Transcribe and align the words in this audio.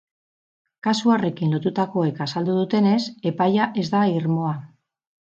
Kasu 0.85 1.11
horrekin 1.15 1.53
lotutakoek 1.55 2.21
azaldu 2.27 2.55
dutenez, 2.61 2.97
epaia 3.33 3.69
ez 3.83 3.85
da 3.97 4.03
irmoa. 4.15 4.57